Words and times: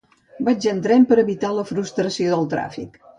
Vaig 0.45 0.65
en 0.71 0.79
tren 0.87 1.05
per 1.11 1.17
evitar 1.23 1.51
la 1.57 1.65
frustració 1.73 2.33
del 2.33 2.49
tràfic. 2.55 2.99